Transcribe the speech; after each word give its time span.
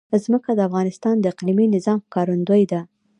ځمکه 0.23 0.51
د 0.55 0.59
افغانستان 0.69 1.15
د 1.19 1.25
اقلیمي 1.33 1.65
نظام 1.75 1.99
ښکارندوی 2.05 2.63
ده. 2.71 2.81